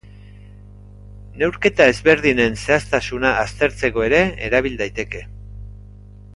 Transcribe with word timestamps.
Neurketa 1.41 1.87
ezberdinen 1.91 2.57
zehaztasuna 2.63 3.35
aztertzeko 3.45 4.09
ere 4.09 4.23
erabil 4.51 4.81
daiteke. 4.85 5.27